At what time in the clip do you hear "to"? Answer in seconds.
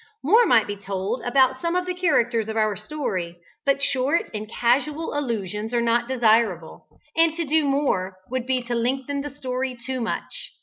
7.35-7.45, 8.63-8.73